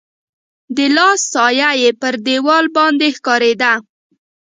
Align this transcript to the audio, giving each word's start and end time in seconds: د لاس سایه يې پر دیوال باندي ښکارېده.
د 0.75 0.79
لاس 0.95 1.19
سایه 1.33 1.71
يې 1.81 1.91
پر 2.01 2.13
دیوال 2.25 2.65
باندي 2.75 3.09
ښکارېده. 3.17 3.73